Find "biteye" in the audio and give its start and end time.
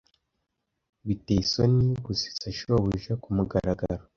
1.05-1.41